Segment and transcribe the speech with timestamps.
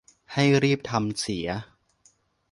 [0.33, 1.47] ให้รีบทำเสีย